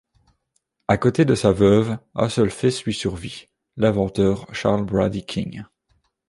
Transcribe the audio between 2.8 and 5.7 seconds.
lui survit, l'inventeur Charles Brady King.